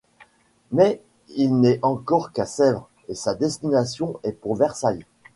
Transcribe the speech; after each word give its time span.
Mais 0.71 0.99
il 1.35 1.59
n’est 1.59 1.77
encore 1.83 2.31
qu’à 2.31 2.47
Sèvres, 2.47 2.89
et 3.07 3.13
sa 3.13 3.35
destination 3.35 4.19
est 4.23 4.31
pour 4.31 4.55
Versailles. 4.55 5.05